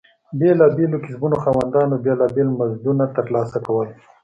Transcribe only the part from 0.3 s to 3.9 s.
بېلابېلو کسبونو خاوندانو بېلابېل مزدونه ترلاسه کول.